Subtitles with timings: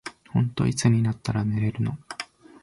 [0.31, 1.95] ほんとにいつになったら寝れるの。